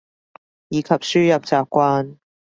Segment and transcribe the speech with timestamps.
[0.69, 2.17] 以及輸入習慣